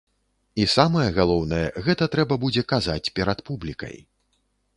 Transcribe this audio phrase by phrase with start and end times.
[0.61, 3.97] І самае галоўнае, гэта трэба будзе казаць перад публікай.